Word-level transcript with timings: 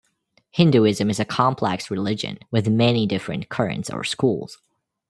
Hinduism 0.49 1.11
is 1.11 1.19
a 1.19 1.25
complex 1.25 1.91
religion 1.91 2.39
with 2.49 2.67
many 2.67 3.05
different 3.05 3.49
currents 3.49 3.87
or 3.91 4.03
schools. 4.03 4.59